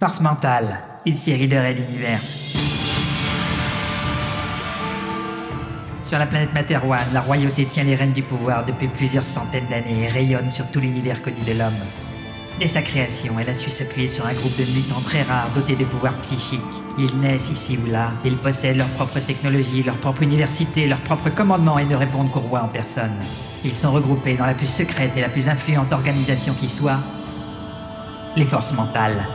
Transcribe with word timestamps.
Force 0.00 0.20
mentale, 0.20 0.78
une 1.06 1.16
série 1.16 1.48
de 1.48 1.56
Red 1.56 1.76
Universe. 1.90 2.56
Sur 6.04 6.20
la 6.20 6.26
planète 6.26 6.54
Materwan, 6.54 7.00
la 7.12 7.20
royauté 7.20 7.64
tient 7.64 7.82
les 7.82 7.96
rênes 7.96 8.12
du 8.12 8.22
pouvoir 8.22 8.64
depuis 8.64 8.86
plusieurs 8.86 9.24
centaines 9.24 9.66
d'années 9.66 10.04
et 10.04 10.06
rayonne 10.06 10.52
sur 10.52 10.70
tout 10.70 10.78
l'univers 10.78 11.20
connu 11.20 11.40
de 11.40 11.58
l'homme. 11.58 11.72
Dès 12.60 12.68
sa 12.68 12.82
création, 12.82 13.40
elle 13.40 13.50
a 13.50 13.54
su 13.54 13.70
s'appuyer 13.70 14.06
sur 14.06 14.24
un 14.24 14.34
groupe 14.34 14.56
de 14.56 14.72
mutants 14.72 15.00
très 15.00 15.22
rares 15.22 15.50
dotés 15.52 15.74
de 15.74 15.84
pouvoirs 15.84 16.16
psychiques. 16.18 16.60
Ils 16.96 17.18
naissent 17.18 17.50
ici 17.50 17.76
ou 17.76 17.90
là, 17.90 18.12
ils 18.24 18.36
possèdent 18.36 18.76
leur 18.76 18.90
propre 18.90 19.18
technologie, 19.18 19.82
leur 19.82 19.98
propre 19.98 20.22
université, 20.22 20.86
leur 20.86 21.00
propre 21.00 21.28
commandement 21.30 21.76
et 21.76 21.84
ne 21.84 21.96
répondent 21.96 22.30
qu'au 22.30 22.38
roi 22.38 22.62
en 22.62 22.68
personne. 22.68 23.18
Ils 23.64 23.74
sont 23.74 23.90
regroupés 23.90 24.36
dans 24.36 24.46
la 24.46 24.54
plus 24.54 24.70
secrète 24.70 25.16
et 25.16 25.20
la 25.20 25.28
plus 25.28 25.48
influente 25.48 25.92
organisation 25.92 26.54
qui 26.54 26.68
soit, 26.68 27.00
les 28.36 28.44
forces 28.44 28.72
mentales. 28.72 29.26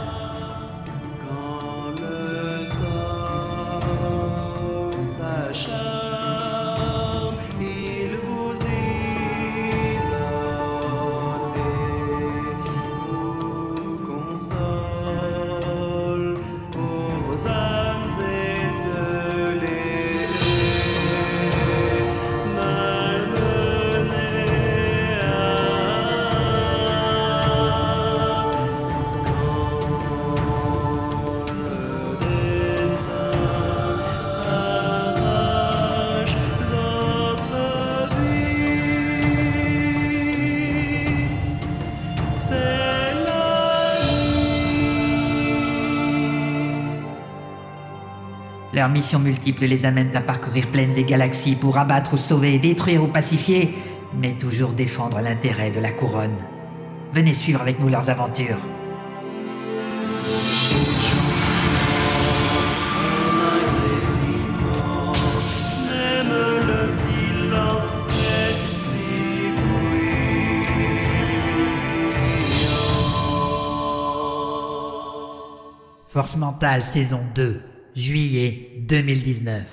Leurs 48.83 48.91
missions 48.91 49.19
multiples 49.19 49.63
les 49.63 49.85
amènent 49.85 50.13
à 50.13 50.19
parcourir 50.19 50.67
plaines 50.67 50.97
et 50.97 51.05
galaxies 51.05 51.55
pour 51.55 51.77
abattre 51.77 52.15
ou 52.15 52.17
sauver, 52.17 52.59
détruire 52.59 53.01
ou 53.01 53.07
pacifier, 53.07 53.73
mais 54.13 54.33
toujours 54.33 54.73
défendre 54.73 55.21
l'intérêt 55.21 55.71
de 55.71 55.79
la 55.79 55.93
couronne. 55.93 56.35
Venez 57.13 57.31
suivre 57.31 57.61
avec 57.61 57.79
nous 57.79 57.87
leurs 57.87 58.09
aventures. 58.09 58.57
Force 76.09 76.35
mentale 76.35 76.83
saison 76.83 77.21
2, 77.33 77.72
juillet 77.95 78.71
2019. 78.87 79.63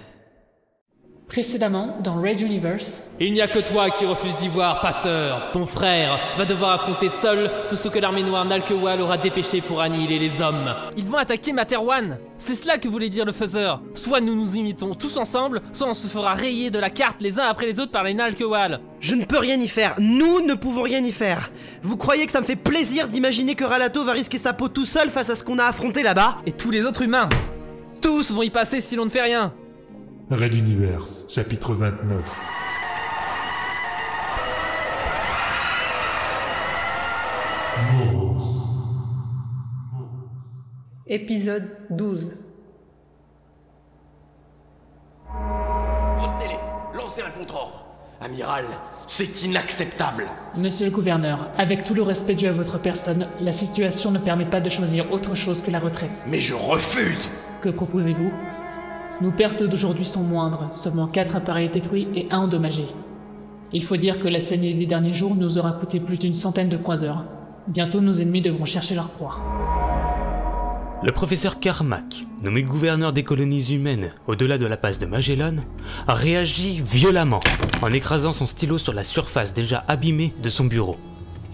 Précédemment, 1.27 1.97
dans 2.03 2.21
Red 2.21 2.41
Universe, 2.41 3.05
Il 3.21 3.33
n'y 3.33 3.41
a 3.41 3.47
que 3.47 3.61
toi 3.61 3.91
qui 3.91 4.05
refuses 4.05 4.37
d'y 4.39 4.49
voir, 4.49 4.81
passeur. 4.81 5.53
Ton 5.53 5.65
frère 5.65 6.19
va 6.37 6.45
devoir 6.45 6.73
affronter 6.73 7.09
seul 7.09 7.49
tout 7.69 7.77
ce 7.77 7.87
que 7.87 8.01
l'armée 8.01 8.25
noire 8.25 8.45
Nalkewal 8.45 9.01
aura 9.01 9.17
dépêché 9.17 9.61
pour 9.61 9.81
annihiler 9.81 10.19
les 10.19 10.41
hommes. 10.41 10.75
Ils 10.97 11.05
vont 11.05 11.19
attaquer 11.19 11.53
Materwan. 11.53 12.19
C'est 12.37 12.57
cela 12.57 12.79
que 12.79 12.89
voulait 12.89 13.11
dire 13.11 13.25
le 13.25 13.33
faiseur. 13.33 13.81
Soit 13.95 14.21
nous 14.21 14.35
nous 14.35 14.57
imitons 14.57 14.95
tous 14.95 15.19
ensemble, 15.19 15.63
soit 15.73 15.89
on 15.89 15.95
se 15.95 16.09
fera 16.09 16.35
rayer 16.35 16.71
de 16.71 16.81
la 16.81 16.91
carte 16.91 17.23
les 17.23 17.39
uns 17.39 17.45
après 17.45 17.67
les 17.67 17.79
autres 17.79 17.93
par 17.93 18.03
les 18.03 18.15
Nalkewal. 18.15 18.81
Je 18.99 19.15
ne 19.15 19.25
peux 19.25 19.39
rien 19.39 19.61
y 19.61 19.69
faire. 19.69 19.95
Nous 19.99 20.41
ne 20.41 20.55
pouvons 20.55 20.83
rien 20.83 21.05
y 21.05 21.13
faire. 21.13 21.53
Vous 21.83 21.97
croyez 21.97 22.27
que 22.27 22.33
ça 22.33 22.41
me 22.41 22.47
fait 22.47 22.57
plaisir 22.57 23.07
d'imaginer 23.07 23.55
que 23.55 23.65
Ralato 23.65 24.05
va 24.05 24.13
risquer 24.13 24.39
sa 24.39 24.53
peau 24.53 24.69
tout 24.69 24.87
seul 24.87 25.11
face 25.11 25.31
à 25.31 25.37
ce 25.37 25.45
qu'on 25.45 25.59
a 25.59 25.65
affronté 25.65 26.03
là-bas? 26.03 26.39
Et 26.45 26.53
tous 26.53 26.73
les 26.73 26.85
autres 26.85 27.03
humains. 27.03 27.29
Tous 28.01 28.33
vont 28.33 28.43
y 28.43 28.51
passer 28.51 28.81
si 28.81 28.97
l'on 28.97 29.05
ne 29.05 29.11
fait 29.11 29.23
rien. 29.23 29.53
Red 30.31 30.55
Universe, 30.55 31.27
chapitre 31.29 31.75
29. 31.75 32.25
épisode 41.11 41.65
12. 41.91 42.50
Amiral, 48.23 48.67
c'est 49.07 49.45
inacceptable. 49.45 50.27
Monsieur 50.59 50.85
le 50.85 50.93
gouverneur, 50.93 51.51
avec 51.57 51.85
tout 51.85 51.95
le 51.95 52.03
respect 52.03 52.35
dû 52.35 52.47
à 52.49 52.53
votre 52.53 52.79
personne, 52.79 53.29
la 53.41 53.55
situation 53.55 54.11
ne 54.11 54.19
permet 54.19 54.45
pas 54.45 54.61
de 54.61 54.69
choisir 54.69 55.11
autre 55.11 55.35
chose 55.35 55.63
que 55.63 55.71
la 55.71 55.79
retraite. 55.79 56.11
Mais 56.29 56.39
je 56.39 56.53
refuse. 56.53 57.31
Que 57.63 57.71
proposez-vous? 57.71 58.31
Nos 59.23 59.33
pertes 59.33 59.63
d'aujourd'hui 59.63 60.05
sont 60.05 60.23
moindres, 60.23 60.69
seulement 60.71 61.07
4 61.07 61.35
appareils 61.37 61.71
détruits 61.71 62.09
et 62.15 62.29
1 62.31 62.41
endommagé. 62.41 62.85
Il 63.73 63.85
faut 63.85 63.97
dire 63.97 64.21
que 64.21 64.29
la 64.29 64.43
saignée 64.43 64.75
des 64.75 64.85
derniers 64.85 65.15
jours 65.15 65.35
nous 65.35 65.57
aura 65.57 65.73
coûté 65.73 65.99
plus 65.99 66.19
d'une 66.19 66.35
centaine 66.35 66.69
de 66.69 66.77
croiseurs. 66.77 67.25
Bientôt 67.69 68.03
nos 68.03 68.13
ennemis 68.13 68.43
devront 68.43 68.67
chercher 68.67 68.97
leur 68.97 69.09
proie. 69.09 69.39
Le 71.03 71.13
professeur 71.13 71.61
Carmack, 71.61 72.27
nommé 72.43 72.63
gouverneur 72.63 73.15
des 73.15 73.25
colonies 73.25 73.73
humaines 73.73 74.11
au-delà 74.27 74.59
de 74.59 74.67
la 74.67 74.77
passe 74.77 74.99
de 74.99 75.07
Magellan, 75.07 75.57
a 76.07 76.15
réagi 76.15 76.83
violemment 76.85 77.41
en 77.81 77.91
écrasant 77.91 78.35
son 78.35 78.45
stylo 78.45 78.77
sur 78.77 78.93
la 78.93 79.03
surface 79.03 79.55
déjà 79.55 79.83
abîmée 79.89 80.35
de 80.43 80.51
son 80.51 80.65
bureau. 80.65 80.99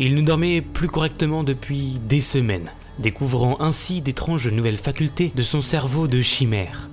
Il 0.00 0.16
ne 0.16 0.22
dormait 0.22 0.62
plus 0.62 0.88
correctement 0.88 1.44
depuis 1.44 2.00
des 2.08 2.20
semaines, 2.20 2.72
découvrant 2.98 3.60
ainsi 3.60 4.00
d'étranges 4.00 4.48
nouvelles 4.48 4.78
facultés 4.78 5.30
de 5.32 5.42
son 5.44 5.62
cerveau 5.62 6.08
de 6.08 6.22
chimère. 6.22 6.88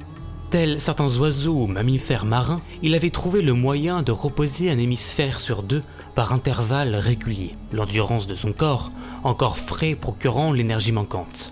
Tels 0.52 0.80
certains 0.80 1.18
oiseaux 1.18 1.64
ou 1.64 1.66
mammifères 1.66 2.26
marins, 2.26 2.62
il 2.84 2.94
avait 2.94 3.10
trouvé 3.10 3.42
le 3.42 3.54
moyen 3.54 4.04
de 4.04 4.12
reposer 4.12 4.70
un 4.70 4.78
hémisphère 4.78 5.40
sur 5.40 5.64
deux 5.64 5.82
par 6.14 6.34
intervalles 6.34 6.94
réguliers, 6.94 7.56
l'endurance 7.72 8.28
de 8.28 8.36
son 8.36 8.54
corps 8.54 8.92
encore 9.24 9.58
frais 9.58 9.96
procurant 9.96 10.52
l'énergie 10.52 10.92
manquante. 10.92 11.52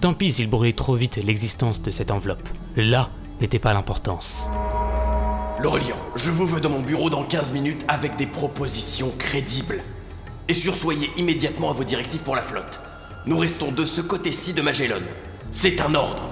Tant 0.00 0.12
pis 0.12 0.32
s'il 0.32 0.50
brûlait 0.50 0.74
trop 0.74 0.94
vite 0.94 1.16
l'existence 1.16 1.80
de 1.80 1.90
cette 1.90 2.10
enveloppe. 2.10 2.46
Là 2.76 3.08
n'était 3.40 3.58
pas 3.58 3.72
l'importance. 3.72 4.44
L'Orient, 5.58 5.96
je 6.16 6.30
vous 6.30 6.46
veux 6.46 6.60
dans 6.60 6.68
mon 6.68 6.80
bureau 6.80 7.08
dans 7.08 7.24
15 7.24 7.52
minutes 7.52 7.84
avec 7.88 8.16
des 8.16 8.26
propositions 8.26 9.10
crédibles. 9.18 9.82
Et 10.48 10.54
sursoyez 10.54 11.10
immédiatement 11.16 11.70
à 11.70 11.72
vos 11.72 11.84
directives 11.84 12.20
pour 12.20 12.36
la 12.36 12.42
flotte. 12.42 12.80
Nous 13.26 13.38
restons 13.38 13.72
de 13.72 13.86
ce 13.86 14.02
côté-ci 14.02 14.52
de 14.52 14.62
Magellan. 14.62 15.00
C'est 15.50 15.80
un 15.80 15.94
ordre. 15.94 16.28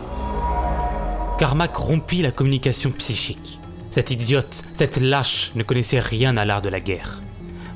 Carmack 1.39 1.75
rompit 1.75 2.23
la 2.23 2.31
communication 2.31 2.91
psychique. 2.93 3.59
Cet 3.91 4.11
idiote, 4.11 4.63
cette 4.75 4.99
lâche 4.99 5.53
ne 5.55 5.63
connaissait 5.63 6.01
rien 6.01 6.37
à 6.37 6.45
l'art 6.45 6.63
de 6.63 6.69
la 6.69 6.81
guerre. 6.81 7.23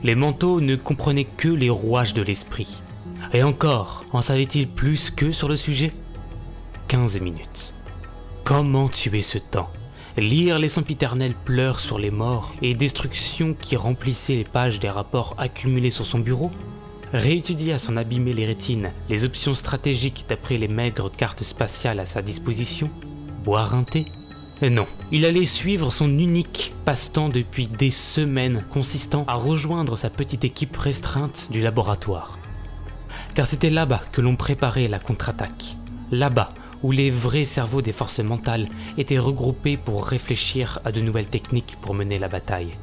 Les 0.04 0.14
manteaux 0.14 0.60
ne 0.60 0.76
comprenaient 0.76 1.24
que 1.24 1.48
les 1.48 1.70
rouages 1.70 2.14
de 2.14 2.22
l'esprit. 2.22 2.80
Et 3.34 3.42
encore, 3.42 4.04
en 4.12 4.22
savait-il 4.22 4.68
plus 4.68 5.10
qu'eux 5.10 5.32
sur 5.32 5.48
le 5.48 5.56
sujet? 5.56 5.92
15 6.88 7.20
minutes. 7.20 7.74
Comment 8.44 8.88
tuer 8.88 9.20
ce 9.20 9.36
temps? 9.36 9.68
Lire 10.16 10.58
les 10.58 10.70
sempiternels 10.70 11.34
pleurs 11.44 11.78
sur 11.78 11.98
les 11.98 12.10
morts 12.10 12.54
et 12.62 12.74
destruction 12.74 13.54
qui 13.54 13.76
remplissaient 13.76 14.36
les 14.36 14.44
pages 14.44 14.80
des 14.80 14.88
rapports 14.88 15.34
accumulés 15.38 15.90
sur 15.90 16.06
son 16.06 16.18
bureau? 16.18 16.50
Réétudier 17.12 17.74
à 17.74 17.78
son 17.78 17.96
abîmer 17.96 18.32
les 18.32 18.46
rétines 18.46 18.90
les 19.08 19.24
options 19.24 19.54
stratégiques 19.54 20.24
d'après 20.28 20.58
les 20.58 20.68
maigres 20.68 21.10
cartes 21.14 21.42
spatiales 21.42 22.00
à 22.00 22.06
sa 22.06 22.22
disposition? 22.22 22.90
Boire 23.44 23.74
un 23.74 23.84
thé? 23.84 24.06
Euh, 24.62 24.70
Non, 24.70 24.86
il 25.12 25.24
allait 25.26 25.44
suivre 25.44 25.92
son 25.92 26.08
unique 26.08 26.72
passe-temps 26.86 27.28
depuis 27.28 27.66
des 27.66 27.90
semaines 27.90 28.64
consistant 28.72 29.24
à 29.28 29.34
rejoindre 29.34 29.96
sa 29.96 30.10
petite 30.10 30.44
équipe 30.44 30.76
restreinte 30.76 31.48
du 31.50 31.60
laboratoire. 31.60 32.38
Car 33.38 33.46
c'était 33.46 33.70
là-bas 33.70 34.02
que 34.10 34.20
l'on 34.20 34.34
préparait 34.34 34.88
la 34.88 34.98
contre-attaque. 34.98 35.76
Là-bas 36.10 36.50
où 36.82 36.90
les 36.90 37.08
vrais 37.08 37.44
cerveaux 37.44 37.82
des 37.82 37.92
forces 37.92 38.18
mentales 38.18 38.66
étaient 38.96 39.20
regroupés 39.20 39.76
pour 39.76 40.04
réfléchir 40.04 40.80
à 40.84 40.90
de 40.90 41.00
nouvelles 41.00 41.28
techniques 41.28 41.76
pour 41.80 41.94
mener 41.94 42.18
la 42.18 42.26
bataille. 42.26 42.74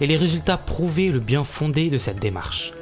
Et 0.00 0.06
les 0.06 0.16
résultats 0.16 0.56
prouvaient 0.56 1.08
le 1.08 1.18
bien 1.18 1.42
fondé 1.42 1.90
de 1.90 1.98
cette 1.98 2.20
démarche. 2.20 2.72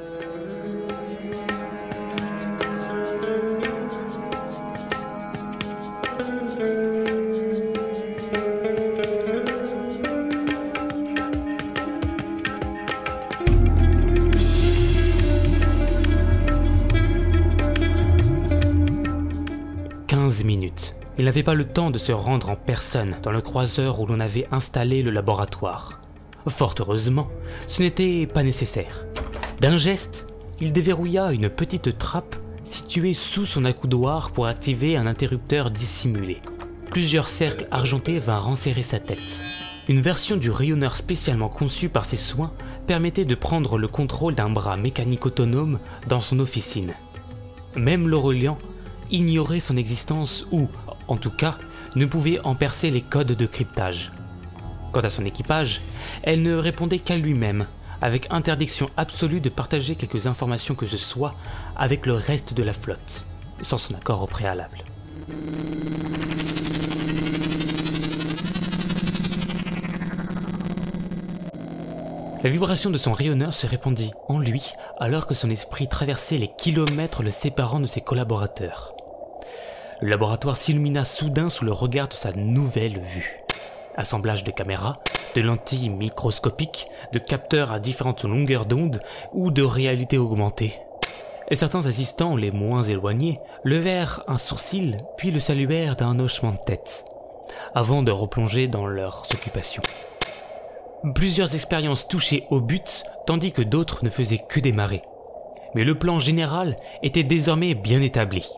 Il 21.21 21.27
n'avait 21.27 21.43
pas 21.43 21.53
le 21.53 21.67
temps 21.67 21.91
de 21.91 21.99
se 21.99 22.13
rendre 22.13 22.49
en 22.49 22.57
personne 22.57 23.15
dans 23.23 23.31
le 23.31 23.43
croiseur 23.43 24.01
où 24.01 24.07
l'on 24.07 24.21
avait 24.21 24.47
installé 24.53 25.03
le 25.03 25.11
laboratoire. 25.11 26.01
Fort 26.49 26.75
heureusement, 26.79 27.29
ce 27.67 27.83
n'était 27.83 28.27
pas 28.27 28.43
nécessaire. 28.43 29.05
D'un 29.61 29.77
geste, 29.77 30.29
il 30.63 30.73
déverrouilla 30.73 31.33
une 31.33 31.51
petite 31.51 31.99
trappe 31.99 32.37
située 32.65 33.13
sous 33.13 33.45
son 33.45 33.67
accoudoir 33.67 34.31
pour 34.31 34.47
activer 34.47 34.97
un 34.97 35.07
interrupteur 35.07 35.71
dissimulé. 35.71 36.39
Plusieurs 36.89 37.29
cercles 37.29 37.69
argentés 37.71 38.19
vinrent 38.19 38.49
enserrer 38.49 38.81
sa 38.81 38.99
tête. 38.99 39.19
Une 39.91 40.01
version 40.01 40.39
du 40.39 40.51
rayonneur 40.51 40.97
spécialement 40.97 41.51
conçu 41.51 41.91
par 41.91 42.07
ses 42.07 42.17
soins 42.17 42.55
permettait 42.87 43.27
de 43.27 43.35
prendre 43.35 43.77
le 43.77 43.89
contrôle 43.89 44.35
d'un 44.35 44.49
bras 44.49 44.79
mécanique 44.79 45.27
autonome 45.27 45.81
dans 46.09 46.23
son 46.23 46.41
officine. 46.41 46.95
Même 47.77 48.09
l'Aurélien 48.09 48.57
ignorait 49.11 49.61
son 49.61 49.77
existence 49.77 50.47
ou, 50.51 50.69
en 51.11 51.17
tout 51.17 51.31
cas, 51.31 51.57
ne 51.97 52.07
pouvait 52.07 52.39
en 52.41 52.55
percer 52.55 52.91
les 52.91 53.03
codes 53.03 53.33
de 53.33 53.47
cryptage. 53.47 54.13
Quant 54.93 55.01
à 55.01 55.11
son 55.11 55.25
équipage, 55.25 55.83
elle 56.23 56.43
ne 56.43 56.55
répondait 56.55 57.01
qu'à 57.01 57.17
lui-même, 57.17 57.67
avec 58.01 58.29
interdiction 58.31 58.89
absolue 58.97 59.41
de 59.41 59.49
partager 59.49 59.97
quelques 59.97 60.27
informations 60.27 60.75
que 60.75 60.87
ce 60.87 60.97
soit 60.97 61.35
avec 61.77 62.07
le 62.07 62.15
reste 62.15 62.55
de 62.55 62.63
la 62.63 62.73
flotte, 62.73 63.25
sans 63.61 63.77
son 63.77 63.95
accord 63.95 64.23
au 64.23 64.27
préalable. 64.27 64.79
La 72.43 72.49
vibration 72.49 72.89
de 72.89 72.97
son 72.97 73.13
rayonneur 73.13 73.53
se 73.53 73.67
répandit 73.67 74.13
en 74.29 74.39
lui 74.39 74.71
alors 74.99 75.27
que 75.27 75.35
son 75.35 75.51
esprit 75.51 75.89
traversait 75.89 76.39
les 76.39 76.51
kilomètres 76.57 77.23
le 77.23 77.31
séparant 77.31 77.81
de 77.81 77.87
ses 77.87 78.01
collaborateurs. 78.01 78.95
Le 80.03 80.09
laboratoire 80.09 80.57
s'illumina 80.57 81.05
soudain 81.05 81.51
sous 81.51 81.67
le 81.67 81.73
regard 81.73 82.09
de 82.09 82.15
sa 82.15 82.33
nouvelle 82.33 82.99
vue. 83.01 83.43
Assemblage 83.97 84.45
de 84.45 84.51
caméras, 84.51 84.99
de 85.37 85.43
lentilles 85.43 85.91
microscopiques, 85.91 86.89
de 87.13 87.19
capteurs 87.19 87.71
à 87.71 87.81
différentes 87.81 88.25
longueurs 88.25 88.65
d'onde 88.65 89.01
ou 89.35 89.51
de 89.51 89.63
réalité 89.63 90.17
augmentée. 90.17 90.79
Et 91.51 91.55
certains 91.55 91.85
assistants 91.85 92.35
les 92.35 92.51
moins 92.51 92.83
éloignés 92.83 93.41
levèrent 93.63 94.23
un 94.27 94.39
sourcil 94.39 94.97
puis 95.19 95.31
le 95.31 95.41
saluèrent 95.41 95.97
d'un 95.97 96.19
hochement 96.19 96.53
de 96.53 96.65
tête, 96.65 97.05
avant 97.75 98.03
de 98.03 98.13
replonger 98.13 98.69
dans 98.69 98.87
leurs 98.87 99.27
occupations. 99.35 99.83
Plusieurs 101.15 101.55
expériences 101.55 102.09
touchaient 102.09 102.47
au 102.51 102.63
but, 102.63 103.05
tandis 103.27 103.53
que 103.53 103.63
d'autres 103.63 104.03
ne 104.03 104.11
faisaient 104.11 104.45
que 104.49 104.61
démarrer. 104.61 105.03
Mais 105.75 105.85
le 105.85 105.99
plan 105.99 106.19
général 106.19 106.77
était 107.03 107.23
désormais 107.23 107.75
bien 107.75 108.01
établi. 108.01 108.49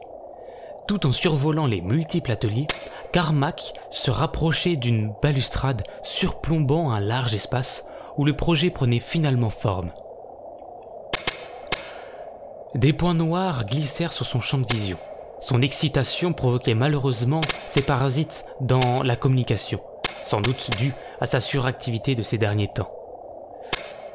Tout 0.87 1.07
en 1.07 1.13
survolant 1.13 1.67
les 1.67 1.81
multiples 1.81 2.33
ateliers, 2.33 2.67
Carmack 3.13 3.75
se 3.91 4.11
rapprochait 4.11 4.77
d'une 4.77 5.15
balustrade 5.23 5.83
surplombant 6.03 6.91
un 6.91 7.01
large 7.01 7.35
espace 7.35 7.85
où 8.17 8.25
le 8.25 8.35
projet 8.35 8.71
prenait 8.71 8.99
finalement 8.99 9.51
forme. 9.51 9.93
Des 12.75 12.93
points 12.93 13.15
noirs 13.15 13.65
glissèrent 13.65 14.13
sur 14.13 14.27
son 14.27 14.41
champ 14.41 14.59
de 14.59 14.73
vision. 14.73 14.99
Son 15.41 15.61
excitation 15.61 16.33
provoquait 16.33 16.75
malheureusement 16.75 17.41
ses 17.69 17.83
parasites 17.83 18.45
dans 18.61 19.03
la 19.03 19.17
communication 19.17 19.81
sans 20.25 20.41
doute 20.41 20.71
dû 20.79 20.95
à 21.21 21.27
sa 21.27 21.41
suractivité 21.41 22.15
de 22.15 22.23
ces 22.23 22.39
derniers 22.39 22.69
temps. 22.69 22.91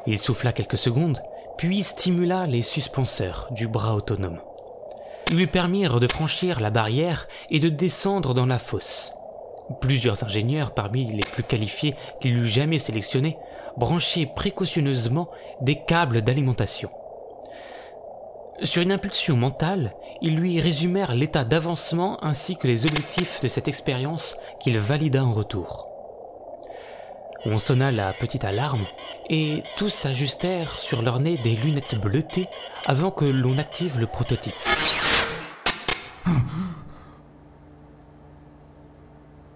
Il 0.06 0.19
souffla 0.19 0.54
quelques 0.54 0.78
secondes, 0.78 1.22
puis 1.58 1.84
stimula 1.84 2.48
les 2.48 2.62
suspenseurs 2.62 3.48
du 3.52 3.68
bras 3.68 3.96
autonome. 3.96 4.40
Lui 5.31 5.45
permirent 5.45 6.00
de 6.00 6.07
franchir 6.07 6.62
la 6.62 6.69
barrière 6.69 7.27
et 7.50 7.59
de 7.59 7.68
descendre 7.68 8.33
dans 8.33 8.45
la 8.45 8.59
fosse. 8.59 9.12
Plusieurs 9.81 10.24
ingénieurs 10.24 10.74
parmi 10.74 11.12
les 11.12 11.24
plus 11.24 11.44
qualifiés 11.44 11.95
qu'il 12.21 12.38
eût 12.38 12.45
jamais 12.45 12.77
sélectionnés 12.77 13.38
branchaient 13.75 14.31
précautionneusement 14.33 15.29
des 15.59 15.75
câbles 15.75 16.21
d'alimentation. 16.21 16.89
Sur 18.63 18.81
une 18.81 18.94
impulsion 18.94 19.35
mentale, 19.35 19.94
ils 20.21 20.38
lui 20.38 20.62
résumèrent 20.62 21.13
l'état 21.13 21.44
d'avancement 21.44 22.23
ainsi 22.23 22.56
que 22.56 22.68
les 22.68 22.85
objectifs 22.85 23.41
de 23.41 23.50
cette 23.50 23.68
expérience 23.68 24.38
qu'il 24.62 24.80
valida 24.80 25.23
en 25.23 25.31
retour. 25.31 25.89
On 27.45 27.59
sonna 27.59 27.91
la 27.91 28.13
petite 28.13 28.45
alarme 28.45 28.85
et 29.30 29.63
tous 29.75 29.89
s'ajustèrent 29.89 30.80
sur 30.80 31.01
leur 31.01 31.19
nez 31.19 31.38
des 31.38 31.56
lunettes 31.56 32.00
bleutées 32.00 32.47
avant 32.85 33.12
que 33.12 33.25
l'on 33.25 33.57
active 33.57 34.00
le 34.00 34.07
prototype. 34.07 34.56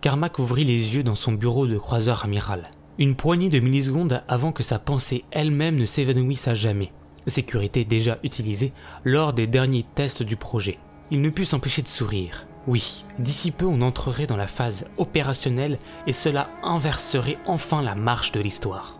Carmack 0.01 0.39
ouvrit 0.39 0.63
les 0.63 0.95
yeux 0.95 1.03
dans 1.03 1.15
son 1.15 1.33
bureau 1.33 1.67
de 1.67 1.77
croiseur 1.77 2.25
amiral. 2.25 2.71
Une 2.97 3.15
poignée 3.15 3.49
de 3.49 3.59
millisecondes 3.59 4.23
avant 4.27 4.51
que 4.51 4.63
sa 4.63 4.79
pensée 4.79 5.25
elle-même 5.31 5.75
ne 5.75 5.85
s'évanouisse 5.85 6.47
à 6.47 6.55
jamais. 6.55 6.91
Sécurité 7.27 7.85
déjà 7.85 8.17
utilisée 8.23 8.73
lors 9.03 9.31
des 9.33 9.45
derniers 9.45 9.85
tests 9.95 10.23
du 10.23 10.35
projet. 10.35 10.79
Il 11.11 11.21
ne 11.21 11.29
put 11.29 11.45
s'empêcher 11.45 11.83
de 11.83 11.87
sourire. 11.87 12.47
Oui, 12.67 13.03
d'ici 13.19 13.51
peu 13.51 13.65
on 13.65 13.81
entrerait 13.81 14.27
dans 14.27 14.37
la 14.37 14.47
phase 14.47 14.87
opérationnelle 14.97 15.77
et 16.07 16.13
cela 16.13 16.47
inverserait 16.63 17.37
enfin 17.45 17.81
la 17.83 17.93
marche 17.93 18.31
de 18.31 18.39
l'histoire. 18.39 18.97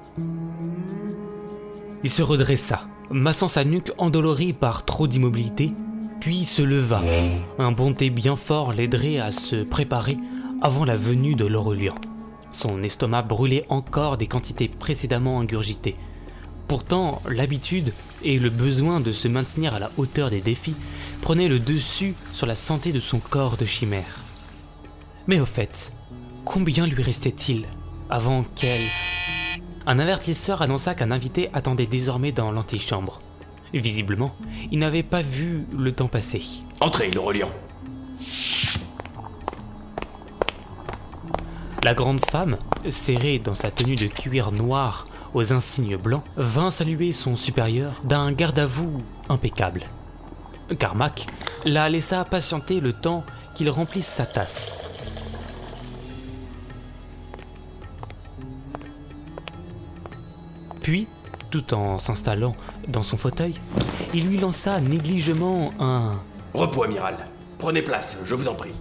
Il 2.04 2.10
se 2.10 2.22
redressa, 2.22 2.82
massant 3.10 3.48
sa 3.48 3.64
nuque 3.64 3.92
endolorie 3.98 4.54
par 4.54 4.86
trop 4.86 5.08
d'immobilité, 5.08 5.74
puis 6.22 6.46
se 6.46 6.62
leva. 6.62 7.02
Un 7.58 7.72
bonté 7.72 8.12
bien 8.12 8.36
fort 8.36 8.74
l'aiderait 8.74 9.18
à 9.18 9.32
se 9.32 9.64
préparer 9.64 10.18
avant 10.62 10.86
la 10.86 10.96
venue 10.96 11.34
de 11.34 11.46
l'Aurélien. 11.46 11.96
Son 12.52 12.84
estomac 12.84 13.24
brûlait 13.24 13.66
encore 13.70 14.18
des 14.18 14.28
quantités 14.28 14.68
précédemment 14.68 15.40
ingurgitées. 15.40 15.96
Pourtant, 16.68 17.22
l'habitude 17.28 17.92
et 18.24 18.38
le 18.38 18.52
besoin 18.52 19.00
de 19.00 19.12
se 19.12 19.28
maintenir 19.28 19.74
à 19.74 19.80
la 19.80 19.92
hauteur 19.98 20.30
des 20.30 20.42
défis 20.42 20.76
prenait 21.22 21.48
le 21.48 21.60
dessus 21.60 22.14
sur 22.32 22.46
la 22.46 22.56
santé 22.56 22.92
de 22.92 23.00
son 23.00 23.18
corps 23.18 23.58
de 23.58 23.66
chimère. 23.66 24.20
Mais 25.26 25.40
au 25.40 25.46
fait, 25.48 25.92
combien 26.46 26.86
lui 26.86 27.02
restait-il 27.02 27.66
avant 28.10 28.44
qu'elle... 28.56 28.80
Un 29.88 29.98
avertisseur 29.98 30.62
annonça 30.62 30.94
qu'un 30.94 31.10
invité 31.10 31.50
attendait 31.54 31.88
désormais 31.88 32.32
dans 32.32 32.52
l'antichambre. 32.52 33.22
Visiblement, 33.74 34.36
il 34.72 34.80
n'avait 34.80 35.04
pas 35.04 35.22
vu 35.22 35.66
le 35.78 35.92
temps 35.94 36.08
passer. 36.08 36.44
Entrez, 36.80 37.10
le 37.12 37.20
reliant. 37.20 37.52
La 41.84 41.94
grande 41.94 42.24
femme, 42.24 42.58
serrée 42.90 43.40
dans 43.40 43.56
sa 43.56 43.72
tenue 43.72 43.96
de 43.96 44.08
cuir 44.08 44.52
noir 44.52 45.08
aux 45.34 45.54
insignes 45.54 45.98
blancs, 45.98 46.24
vint 46.36 46.70
saluer 46.70 47.14
son 47.14 47.36
supérieur 47.36 47.94
d'un 48.04 48.32
garde-à-vous 48.32 49.02
impeccable. 49.30 49.82
Carmack 50.78 51.28
la 51.66 51.90
laissa 51.90 52.24
patienter 52.24 52.80
le 52.80 52.94
temps 52.94 53.24
qu'il 53.56 53.70
remplisse 53.70 54.08
sa 54.08 54.26
tasse. 54.26 54.78
Puis, 60.82 61.08
tout 61.52 61.74
en 61.74 62.00
s'installant 62.00 62.56
dans 62.88 63.04
son 63.04 63.18
fauteuil, 63.18 63.56
il 64.14 64.28
lui 64.28 64.40
lança 64.40 64.82
négligemment 64.82 65.72
un 65.80 66.20
Repos, 66.54 66.84
amiral. 66.84 67.28
Prenez 67.60 67.82
place, 67.82 68.18
je 68.26 68.34
vous 68.34 68.48
en 68.48 68.56
prie. 68.56 68.74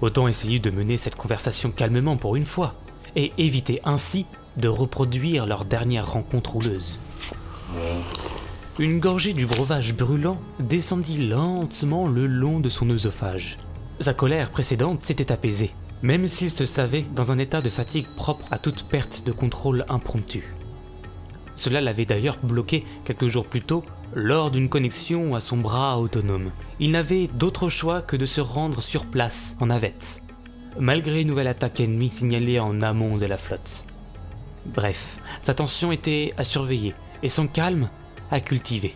Autant 0.00 0.28
essayer 0.28 0.60
de 0.60 0.70
mener 0.70 0.96
cette 0.96 1.16
conversation 1.16 1.70
calmement 1.70 2.16
pour 2.16 2.36
une 2.36 2.46
fois, 2.46 2.74
et 3.16 3.32
éviter 3.38 3.80
ainsi 3.84 4.26
de 4.56 4.68
reproduire 4.68 5.46
leur 5.46 5.64
dernière 5.64 6.10
rencontre 6.10 6.56
houleuse. 6.56 7.00
Une 8.78 9.00
gorgée 9.00 9.32
du 9.32 9.46
breuvage 9.46 9.94
brûlant 9.94 10.38
descendit 10.60 11.26
lentement 11.26 12.06
le 12.06 12.26
long 12.26 12.60
de 12.60 12.68
son 12.68 12.88
œsophage. 12.90 13.58
Sa 14.00 14.14
colère 14.14 14.50
précédente 14.50 15.02
s'était 15.02 15.32
apaisée, 15.32 15.72
même 16.02 16.28
s'il 16.28 16.50
se 16.50 16.64
savait 16.64 17.04
dans 17.14 17.32
un 17.32 17.38
état 17.38 17.60
de 17.60 17.68
fatigue 17.68 18.06
propre 18.16 18.46
à 18.52 18.58
toute 18.58 18.84
perte 18.84 19.24
de 19.26 19.32
contrôle 19.32 19.84
impromptue. 19.88 20.44
Cela 21.58 21.80
l'avait 21.80 22.04
d'ailleurs 22.04 22.38
bloqué 22.40 22.86
quelques 23.04 23.26
jours 23.26 23.44
plus 23.44 23.62
tôt 23.62 23.84
lors 24.14 24.52
d'une 24.52 24.68
connexion 24.68 25.34
à 25.34 25.40
son 25.40 25.56
bras 25.56 25.98
autonome. 25.98 26.52
Il 26.78 26.92
n'avait 26.92 27.26
d'autre 27.26 27.68
choix 27.68 28.00
que 28.00 28.14
de 28.14 28.26
se 28.26 28.40
rendre 28.40 28.80
sur 28.80 29.04
place 29.04 29.56
en 29.58 29.66
navette, 29.66 30.22
malgré 30.78 31.22
une 31.22 31.26
nouvelle 31.26 31.48
attaque 31.48 31.80
ennemie 31.80 32.10
signalée 32.10 32.60
en 32.60 32.80
amont 32.80 33.16
de 33.16 33.26
la 33.26 33.36
flotte. 33.36 33.84
Bref, 34.66 35.18
sa 35.42 35.52
tension 35.52 35.90
était 35.90 36.32
à 36.38 36.44
surveiller 36.44 36.94
et 37.24 37.28
son 37.28 37.48
calme 37.48 37.88
à 38.30 38.38
cultiver. 38.38 38.94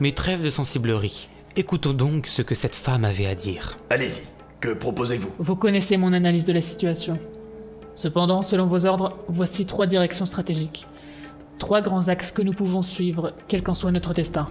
Mais 0.00 0.10
trêve 0.10 0.42
de 0.42 0.50
sensiblerie. 0.50 1.28
Écoutons 1.54 1.92
donc 1.92 2.26
ce 2.26 2.42
que 2.42 2.56
cette 2.56 2.74
femme 2.74 3.04
avait 3.04 3.26
à 3.26 3.36
dire. 3.36 3.78
Allez-y, 3.90 4.22
que 4.58 4.74
proposez-vous? 4.74 5.30
Vous 5.38 5.54
connaissez 5.54 5.98
mon 5.98 6.12
analyse 6.12 6.46
de 6.46 6.52
la 6.52 6.60
situation. 6.60 7.16
Cependant, 7.94 8.42
selon 8.42 8.66
vos 8.66 8.86
ordres, 8.86 9.16
voici 9.28 9.66
trois 9.66 9.86
directions 9.86 10.26
stratégiques. 10.26 10.88
Trois 11.58 11.82
grands 11.82 12.08
axes 12.08 12.32
que 12.32 12.42
nous 12.42 12.52
pouvons 12.52 12.82
suivre, 12.82 13.32
quel 13.48 13.62
qu'en 13.62 13.74
soit 13.74 13.92
notre 13.92 14.12
destin. 14.12 14.48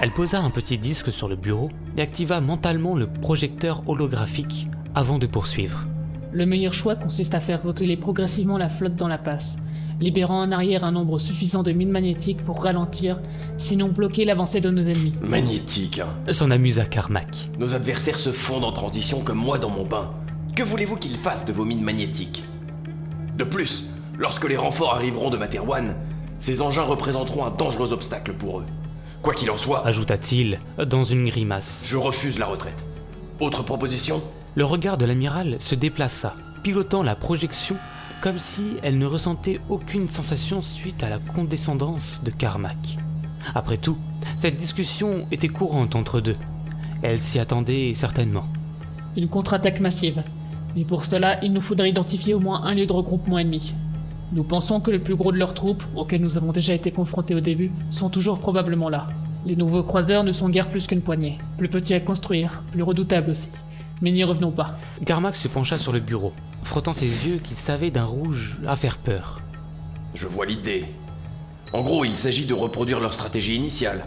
Elle 0.00 0.12
posa 0.12 0.40
un 0.40 0.50
petit 0.50 0.78
disque 0.78 1.12
sur 1.12 1.28
le 1.28 1.36
bureau 1.36 1.68
et 1.96 2.02
activa 2.02 2.40
mentalement 2.40 2.94
le 2.94 3.06
projecteur 3.06 3.82
holographique 3.86 4.68
avant 4.94 5.18
de 5.18 5.26
poursuivre. 5.26 5.86
Le 6.32 6.46
meilleur 6.46 6.72
choix 6.72 6.94
consiste 6.96 7.34
à 7.34 7.40
faire 7.40 7.62
reculer 7.62 7.96
progressivement 7.96 8.56
la 8.56 8.68
flotte 8.68 8.96
dans 8.96 9.08
la 9.08 9.18
passe, 9.18 9.58
libérant 10.00 10.40
en 10.40 10.52
arrière 10.52 10.84
un 10.84 10.92
nombre 10.92 11.18
suffisant 11.18 11.62
de 11.62 11.72
mines 11.72 11.90
magnétiques 11.90 12.42
pour 12.44 12.62
ralentir, 12.62 13.20
sinon 13.58 13.88
bloquer 13.88 14.24
l'avancée 14.24 14.60
de 14.60 14.70
nos 14.70 14.82
ennemis. 14.82 15.12
Magnétique, 15.20 16.00
hein. 16.00 16.32
S'en 16.32 16.50
amusa 16.50 16.84
Carmack. 16.86 17.50
Nos 17.58 17.74
adversaires 17.74 18.18
se 18.18 18.32
fondent 18.32 18.64
en 18.64 18.72
transition 18.72 19.20
comme 19.20 19.38
moi 19.38 19.58
dans 19.58 19.70
mon 19.70 19.84
bain. 19.84 20.10
Que 20.56 20.62
voulez-vous 20.62 20.96
qu'ils 20.96 21.16
fassent 21.16 21.44
de 21.44 21.52
vos 21.52 21.64
mines 21.64 21.82
magnétiques? 21.82 22.44
De 23.36 23.44
plus, 23.44 23.84
lorsque 24.20 24.46
les 24.48 24.56
renforts 24.56 24.94
arriveront 24.94 25.30
de 25.30 25.38
Materwan, 25.38 25.96
ces 26.38 26.60
engins 26.62 26.82
représenteront 26.82 27.46
un 27.46 27.50
dangereux 27.50 27.92
obstacle 27.92 28.34
pour 28.34 28.60
eux. 28.60 28.66
Quoi 29.22 29.34
qu'il 29.34 29.50
en 29.50 29.56
soit, 29.56 29.84
Ajouta-t-il 29.86 30.60
dans 30.86 31.04
une 31.04 31.26
grimace. 31.28 31.80
je 31.84 31.96
refuse 31.96 32.38
la 32.38 32.46
retraite. 32.46 32.84
Autre 33.40 33.62
proposition? 33.64 34.22
Le 34.54 34.64
regard 34.64 34.98
de 34.98 35.06
l'amiral 35.06 35.56
se 35.58 35.74
déplaça, 35.74 36.34
pilotant 36.62 37.02
la 37.02 37.16
projection 37.16 37.76
comme 38.20 38.38
si 38.38 38.76
elle 38.82 38.98
ne 38.98 39.06
ressentait 39.06 39.60
aucune 39.70 40.10
sensation 40.10 40.60
suite 40.60 41.02
à 41.02 41.08
la 41.08 41.18
condescendance 41.18 42.20
de 42.22 42.30
Carmack. 42.30 42.98
Après 43.54 43.78
tout, 43.78 43.96
cette 44.36 44.58
discussion 44.58 45.26
était 45.30 45.48
courante 45.48 45.96
entre 45.96 46.20
deux. 46.20 46.36
Elle 47.02 47.20
s'y 47.20 47.38
attendait 47.38 47.94
certainement. 47.94 48.44
Une 49.16 49.28
contre-attaque 49.28 49.80
massive. 49.80 50.22
Mais 50.76 50.84
pour 50.84 51.06
cela, 51.06 51.42
il 51.42 51.54
nous 51.54 51.62
faudrait 51.62 51.88
identifier 51.88 52.34
au 52.34 52.40
moins 52.40 52.62
un 52.64 52.74
lieu 52.74 52.84
de 52.86 52.92
regroupement 52.92 53.38
ennemi. 53.38 53.72
Nous 54.32 54.44
pensons 54.44 54.80
que 54.80 54.92
le 54.92 55.00
plus 55.00 55.16
gros 55.16 55.32
de 55.32 55.38
leurs 55.38 55.54
troupes, 55.54 55.82
auxquelles 55.96 56.20
nous 56.20 56.36
avons 56.36 56.52
déjà 56.52 56.72
été 56.72 56.92
confrontés 56.92 57.34
au 57.34 57.40
début, 57.40 57.72
sont 57.90 58.10
toujours 58.10 58.38
probablement 58.38 58.88
là. 58.88 59.08
Les 59.44 59.56
nouveaux 59.56 59.82
croiseurs 59.82 60.22
ne 60.22 60.30
sont 60.30 60.48
guère 60.48 60.68
plus 60.68 60.86
qu'une 60.86 61.00
poignée. 61.00 61.38
Plus 61.58 61.68
petits 61.68 61.94
à 61.94 62.00
construire, 62.00 62.62
plus 62.70 62.82
redoutables 62.82 63.30
aussi. 63.30 63.48
Mais 64.02 64.12
n'y 64.12 64.22
revenons 64.22 64.52
pas. 64.52 64.78
Carmack 65.04 65.34
se 65.34 65.48
pencha 65.48 65.78
sur 65.78 65.92
le 65.92 65.98
bureau, 65.98 66.32
frottant 66.62 66.92
ses 66.92 67.06
yeux 67.06 67.40
qu'il 67.42 67.56
savait 67.56 67.90
d'un 67.90 68.04
rouge 68.04 68.58
à 68.68 68.76
faire 68.76 68.98
peur. 68.98 69.40
Je 70.14 70.28
vois 70.28 70.46
l'idée. 70.46 70.84
En 71.72 71.82
gros, 71.82 72.04
il 72.04 72.14
s'agit 72.14 72.46
de 72.46 72.54
reproduire 72.54 73.00
leur 73.00 73.14
stratégie 73.14 73.56
initiale. 73.56 74.04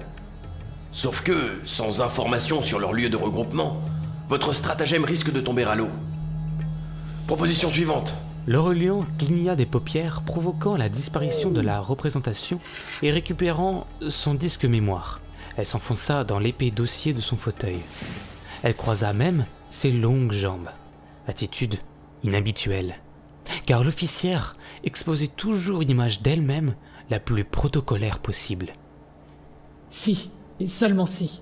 Sauf 0.94 1.22
que, 1.22 1.60
sans 1.66 2.02
information 2.02 2.62
sur 2.62 2.80
leur 2.80 2.94
lieu 2.94 3.10
de 3.10 3.18
regroupement, 3.18 3.82
votre 4.30 4.54
stratagème 4.54 5.04
risque 5.04 5.34
de 5.34 5.42
tomber 5.42 5.64
à 5.64 5.76
l'eau. 5.76 5.90
Proposition 7.28 7.70
suivante. 7.70 8.14
L'Aurélien 8.46 9.06
cligna 9.18 9.56
des 9.56 9.66
paupières, 9.66 10.22
provoquant 10.22 10.76
la 10.76 10.90
disparition 10.90 11.50
de 11.50 11.62
la 11.62 11.80
représentation 11.80 12.60
et 13.02 13.10
récupérant 13.10 13.88
son 14.10 14.34
disque 14.34 14.66
mémoire. 14.66 15.22
Elle 15.56 15.66
s'enfonça 15.66 16.26
dans 16.26 16.40
l'épais 16.40 16.70
dossier 16.70 17.14
de 17.14 17.22
son 17.22 17.38
fauteuil. 17.38 17.80
Elle 18.62 18.76
croisa 18.76 19.14
même 19.14 19.46
ses 19.72 19.92
longues 19.92 20.34
jambes. 20.34 20.70
Attitude 21.26 21.76
inhabituelle. 22.24 22.96
Car 23.66 23.84
l'officière 23.84 24.56
exposait 24.84 25.28
toujours 25.28 25.82
une 25.82 25.92
image 25.92 26.22
d'elle-même 26.22 26.76
la 27.10 27.20
plus 27.20 27.46
protocolaire 27.46 28.20
possible. 28.20 28.74
Si, 29.90 30.32
et 30.60 30.68
seulement 30.68 31.06
si, 31.06 31.42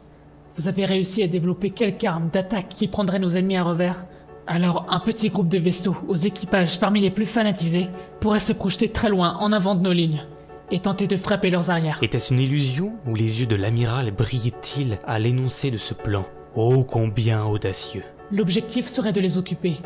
vous 0.55 0.67
avez 0.67 0.85
réussi 0.85 1.23
à 1.23 1.27
développer 1.27 1.71
quelque 1.71 2.05
arme 2.05 2.29
d'attaque 2.29 2.69
qui 2.69 2.87
prendrait 2.87 3.19
nos 3.19 3.29
ennemis 3.29 3.57
à 3.57 3.63
revers, 3.63 4.05
alors 4.51 4.85
un 4.89 4.99
petit 4.99 5.29
groupe 5.29 5.47
de 5.47 5.57
vaisseaux 5.57 5.95
aux 6.07 6.15
équipages 6.15 6.79
parmi 6.79 6.99
les 6.99 7.09
plus 7.09 7.25
fanatisés 7.25 7.87
pourrait 8.19 8.39
se 8.39 8.51
projeter 8.51 8.89
très 8.89 9.09
loin 9.09 9.37
en 9.39 9.51
avant 9.51 9.75
de 9.75 9.81
nos 9.81 9.93
lignes 9.93 10.25
et 10.71 10.79
tenter 10.79 11.07
de 11.07 11.17
frapper 11.17 11.49
leurs 11.49 11.69
arrières. 11.69 11.99
Était-ce 12.01 12.33
une 12.33 12.39
illusion 12.39 12.93
ou 13.07 13.15
les 13.15 13.41
yeux 13.41 13.45
de 13.45 13.55
l'amiral 13.55 14.11
brillaient-ils 14.11 14.99
à 15.05 15.19
l'énoncé 15.19 15.71
de 15.71 15.77
ce 15.77 15.93
plan? 15.93 16.25
Oh 16.55 16.83
combien 16.83 17.43
audacieux 17.45 18.03
L'objectif 18.31 18.87
serait 18.87 19.13
de 19.13 19.21
les 19.21 19.37
occuper. 19.37 19.77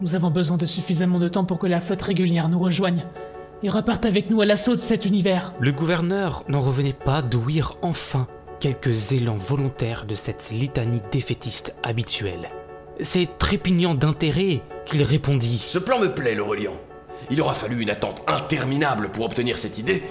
Nous 0.00 0.14
avons 0.14 0.30
besoin 0.30 0.56
de 0.56 0.66
suffisamment 0.66 1.18
de 1.18 1.28
temps 1.28 1.44
pour 1.44 1.58
que 1.58 1.66
la 1.66 1.80
flotte 1.80 2.02
régulière 2.02 2.48
nous 2.48 2.58
rejoigne 2.58 3.04
et 3.62 3.68
reparte 3.68 4.06
avec 4.06 4.30
nous 4.30 4.40
à 4.40 4.44
l'assaut 4.44 4.76
de 4.76 4.80
cet 4.80 5.04
univers. 5.06 5.54
Le 5.58 5.72
gouverneur 5.72 6.44
n'en 6.48 6.60
revenait 6.60 6.92
pas 6.92 7.22
d'ouïr 7.22 7.76
enfin 7.82 8.28
quelques 8.60 9.12
élans 9.12 9.36
volontaires 9.36 10.04
de 10.04 10.14
cette 10.14 10.50
litanie 10.50 11.02
défaitiste 11.12 11.74
habituelle. 11.82 12.48
C'est 13.00 13.38
trépignant 13.38 13.94
d'intérêt 13.94 14.60
qu'il 14.84 15.02
répondit. 15.02 15.64
Ce 15.66 15.78
plan 15.78 16.00
me 16.00 16.12
plaît, 16.12 16.34
l'Aurélien. 16.34 16.72
Il 17.30 17.40
aura 17.40 17.54
fallu 17.54 17.80
une 17.80 17.90
attente 17.90 18.22
interminable 18.26 19.10
pour 19.10 19.24
obtenir 19.24 19.58
cette 19.58 19.78
idée, 19.78 20.02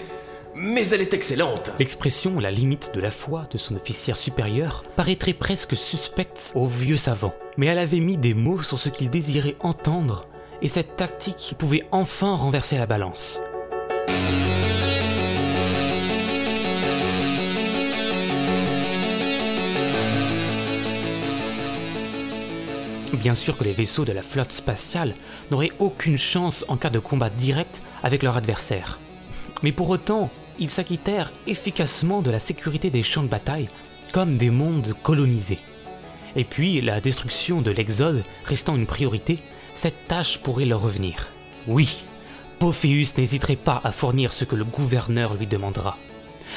mais 0.55 0.87
elle 0.89 1.01
est 1.01 1.13
excellente. 1.13 1.71
L'expression 1.79 2.39
la 2.39 2.49
limite 2.49 2.91
de 2.93 3.01
la 3.01 3.11
foi 3.11 3.43
de 3.51 3.57
son 3.57 3.75
officier 3.75 4.15
supérieur 4.15 4.85
paraîtrait 4.95 5.33
presque 5.33 5.75
suspecte 5.75 6.53
au 6.55 6.65
vieux 6.65 6.97
savant, 6.97 7.33
mais 7.57 7.65
elle 7.65 7.79
avait 7.79 7.99
mis 7.99 8.17
des 8.17 8.33
mots 8.33 8.61
sur 8.61 8.79
ce 8.79 8.89
qu'il 8.89 9.09
désirait 9.09 9.57
entendre, 9.59 10.27
et 10.61 10.69
cette 10.69 10.95
tactique 10.95 11.55
pouvait 11.57 11.83
enfin 11.91 12.35
renverser 12.35 12.77
la 12.77 12.85
balance. 12.85 13.41
Bien 23.13 23.35
sûr 23.35 23.57
que 23.57 23.63
les 23.63 23.73
vaisseaux 23.73 24.05
de 24.05 24.11
la 24.11 24.21
flotte 24.21 24.51
spatiale 24.51 25.15
n'auraient 25.49 25.71
aucune 25.79 26.17
chance 26.17 26.65
en 26.67 26.77
cas 26.77 26.89
de 26.89 26.99
combat 26.99 27.29
direct 27.29 27.81
avec 28.03 28.21
leur 28.21 28.35
adversaire. 28.35 28.99
Mais 29.63 29.71
pour 29.71 29.89
autant, 29.89 30.29
ils 30.59 30.69
s'acquittèrent 30.69 31.31
efficacement 31.45 32.21
de 32.21 32.31
la 32.31 32.39
sécurité 32.39 32.89
des 32.89 33.03
champs 33.03 33.23
de 33.23 33.27
bataille 33.27 33.69
comme 34.11 34.37
des 34.37 34.49
mondes 34.49 34.93
colonisés. 35.03 35.59
Et 36.35 36.43
puis, 36.43 36.81
la 36.81 37.01
destruction 37.01 37.61
de 37.61 37.71
l'Exode 37.71 38.23
restant 38.45 38.75
une 38.75 38.85
priorité, 38.85 39.39
cette 39.73 40.07
tâche 40.07 40.39
pourrait 40.39 40.65
leur 40.65 40.81
revenir. 40.81 41.27
Oui, 41.65 42.03
Pophéus 42.59 43.17
n'hésiterait 43.17 43.55
pas 43.55 43.81
à 43.83 43.91
fournir 43.91 44.33
ce 44.33 44.43
que 44.45 44.55
le 44.55 44.65
gouverneur 44.65 45.35
lui 45.35 45.47
demandera, 45.47 45.97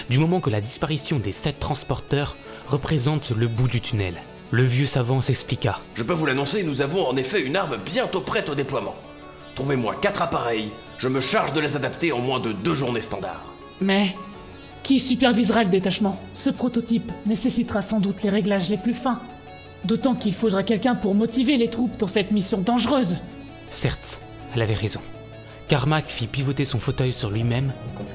du 0.08 0.18
moment 0.18 0.40
que 0.40 0.50
la 0.50 0.60
disparition 0.60 1.18
des 1.18 1.32
sept 1.32 1.60
transporteurs 1.60 2.36
représente 2.66 3.30
le 3.30 3.48
bout 3.48 3.68
du 3.68 3.80
tunnel. 3.80 4.22
Le 4.52 4.64
vieux 4.64 4.86
savant 4.86 5.20
s'expliqua. 5.20 5.78
Je 5.94 6.02
peux 6.02 6.12
vous 6.12 6.26
l'annoncer, 6.26 6.64
nous 6.64 6.82
avons 6.82 7.06
en 7.06 7.16
effet 7.16 7.40
une 7.40 7.56
arme 7.56 7.78
bientôt 7.84 8.20
prête 8.20 8.48
au 8.48 8.56
déploiement. 8.56 8.96
Trouvez-moi 9.54 9.96
quatre 10.02 10.22
appareils, 10.22 10.72
je 10.98 11.06
me 11.06 11.20
charge 11.20 11.52
de 11.52 11.60
les 11.60 11.76
adapter 11.76 12.10
en 12.10 12.18
moins 12.18 12.40
de 12.40 12.52
deux 12.52 12.74
journées 12.74 13.00
standards. 13.00 13.44
Mais 13.80 14.16
qui 14.82 14.98
supervisera 14.98 15.62
le 15.62 15.68
détachement? 15.68 16.20
Ce 16.32 16.50
prototype 16.50 17.12
nécessitera 17.26 17.80
sans 17.80 18.00
doute 18.00 18.22
les 18.22 18.30
réglages 18.30 18.70
les 18.70 18.78
plus 18.78 18.94
fins. 18.94 19.20
D'autant 19.84 20.14
qu'il 20.14 20.34
faudra 20.34 20.62
quelqu'un 20.62 20.94
pour 20.94 21.14
motiver 21.14 21.56
les 21.56 21.70
troupes 21.70 21.96
dans 21.96 22.08
cette 22.08 22.32
mission 22.32 22.58
dangereuse. 22.58 23.18
Certes, 23.68 24.20
elle 24.54 24.62
avait 24.62 24.74
raison. 24.74 25.00
Carmack 25.68 26.08
fit 26.08 26.26
pivoter 26.26 26.64
son 26.64 26.80
fauteuil 26.80 27.12
sur 27.12 27.30
lui-même, 27.30 27.72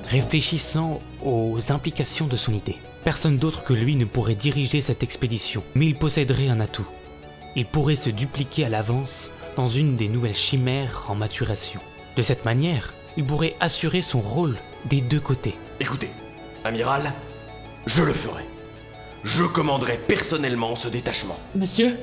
réfléchissant 0.10 1.00
aux 1.24 1.72
implications 1.72 2.27
de 2.27 2.36
son 2.36 2.54
idée. 2.54 2.75
Personne 3.05 3.38
d'autre 3.38 3.63
que 3.63 3.74
lui 3.74 3.95
ne 3.95 4.05
pourrait 4.05 4.33
diriger 4.33 4.81
cette 4.81 5.03
expédition, 5.03 5.62
mais 5.75 5.85
il 5.85 5.95
posséderait 5.95 6.47
un 6.47 6.59
atout. 6.59 6.88
Il 7.55 7.67
pourrait 7.67 7.93
se 7.93 8.09
dupliquer 8.09 8.65
à 8.65 8.69
l'avance 8.69 9.29
dans 9.55 9.67
une 9.67 9.95
des 9.95 10.09
nouvelles 10.09 10.35
chimères 10.35 11.05
en 11.07 11.13
maturation. 11.13 11.79
De 12.15 12.24
cette 12.24 12.45
manière, 12.45 12.95
il 13.15 13.24
pourrait 13.24 13.53
assurer 13.59 14.01
son 14.01 14.21
rôle 14.21 14.57
des 14.85 15.01
deux 15.01 15.19
côtés. 15.19 15.53
Écoutez, 15.79 16.09
amiral, 16.63 17.13
je 17.85 18.01
le 18.01 18.12
ferai. 18.12 18.41
Je 19.24 19.43
commanderai 19.43 20.00
personnellement 20.00 20.75
ce 20.75 20.88
détachement. 20.88 21.38
Monsieur 21.53 22.00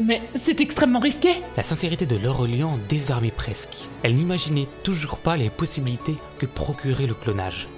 Mais 0.00 0.22
c'est 0.34 0.60
extrêmement 0.60 0.98
risqué 0.98 1.28
La 1.56 1.62
sincérité 1.62 2.04
de 2.04 2.16
l'Orelian 2.16 2.80
désarmait 2.88 3.30
presque. 3.30 3.88
Elle 4.02 4.16
n'imaginait 4.16 4.68
toujours 4.82 5.18
pas 5.18 5.36
les 5.36 5.50
possibilités 5.50 6.16
que 6.38 6.46
procurait 6.46 7.06
le 7.06 7.14
clonage. 7.14 7.68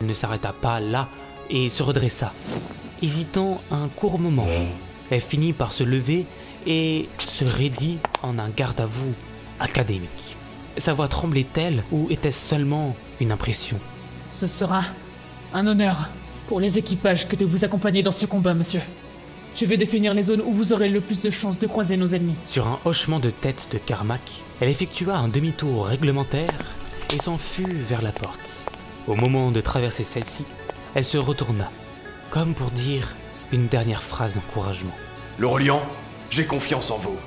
Elle 0.00 0.06
ne 0.06 0.14
s'arrêta 0.14 0.54
pas 0.54 0.80
là 0.80 1.10
et 1.50 1.68
se 1.68 1.82
redressa. 1.82 2.32
Hésitant 3.02 3.60
un 3.70 3.88
court 3.88 4.18
moment, 4.18 4.46
elle 5.10 5.20
finit 5.20 5.52
par 5.52 5.72
se 5.72 5.84
lever 5.84 6.26
et 6.66 7.08
se 7.18 7.44
raidit 7.44 7.98
en 8.22 8.38
un 8.38 8.48
garde 8.48 8.80
à 8.80 8.86
vous 8.86 9.12
académique. 9.60 10.36
Sa 10.78 10.92
voix 10.92 11.08
tremblait-elle 11.08 11.84
ou 11.92 12.08
était-ce 12.10 12.48
seulement 12.48 12.96
une 13.20 13.32
impression? 13.32 13.78
Ce 14.28 14.46
sera 14.46 14.82
un 15.54 15.66
honneur 15.66 16.10
pour 16.48 16.60
les 16.60 16.78
équipages 16.78 17.28
que 17.28 17.36
de 17.36 17.44
vous 17.44 17.64
accompagner 17.64 18.02
dans 18.02 18.12
ce 18.12 18.26
combat, 18.26 18.54
monsieur. 18.54 18.82
Je 19.54 19.64
vais 19.64 19.78
définir 19.78 20.12
les 20.12 20.24
zones 20.24 20.42
où 20.42 20.52
vous 20.52 20.74
aurez 20.74 20.88
le 20.88 21.00
plus 21.00 21.20
de 21.22 21.30
chances 21.30 21.58
de 21.58 21.66
croiser 21.66 21.96
nos 21.96 22.08
ennemis. 22.08 22.36
Sur 22.46 22.66
un 22.66 22.78
hochement 22.84 23.20
de 23.20 23.30
tête 23.30 23.68
de 23.72 23.78
Carmack, 23.78 24.42
elle 24.60 24.68
effectua 24.68 25.16
un 25.16 25.28
demi-tour 25.28 25.86
réglementaire 25.86 26.50
et 27.14 27.18
s'en 27.18 27.38
fut 27.38 27.72
vers 27.72 28.02
la 28.02 28.12
porte. 28.12 28.62
Au 29.06 29.14
moment 29.14 29.50
de 29.50 29.60
traverser 29.62 30.04
celle-ci, 30.04 30.44
elle 30.96 31.04
se 31.04 31.18
retourna, 31.18 31.70
comme 32.30 32.54
pour 32.54 32.70
dire 32.70 33.14
une 33.52 33.66
dernière 33.66 34.02
phrase 34.02 34.34
d'encouragement. 34.34 34.94
L'Orient, 35.38 35.82
j'ai 36.30 36.46
confiance 36.46 36.90
en 36.90 36.96
vous. 36.96 37.18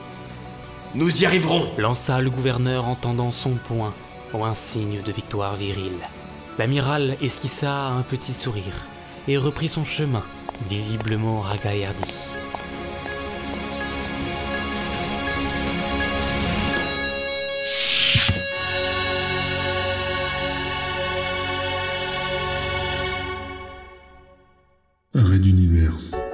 Nous 0.96 1.22
y 1.22 1.28
arriverons 1.28 1.70
Lança 1.78 2.20
le 2.20 2.32
gouverneur 2.32 2.88
en 2.88 2.96
tendant 2.96 3.32
son 3.32 3.52
poing, 3.52 3.94
au 4.34 4.44
un 4.44 4.56
signe 4.56 5.04
de 5.04 5.12
victoire 5.12 5.56
virile. 5.56 6.00
L'amiral 6.58 7.16
esquissa 7.22 7.90
un 7.90 8.02
petit 8.02 8.34
sourire 8.34 8.88
et 9.28 9.38
reprit 9.38 9.68
son 9.68 9.84
chemin, 9.84 10.24
visiblement 10.68 11.40
ragaillardi. 11.40 12.29
Red 25.72 26.29